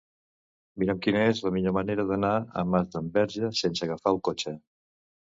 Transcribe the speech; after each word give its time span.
Mira'm 0.83 1.01
quina 1.07 1.19
és 1.33 1.41
la 1.47 1.51
millor 1.57 1.75
manera 1.77 2.05
d'anar 2.11 2.31
a 2.61 2.63
Masdenverge 2.69 3.51
sense 3.61 3.85
agafar 3.89 4.15
el 4.15 4.19
cotxe. 4.29 4.55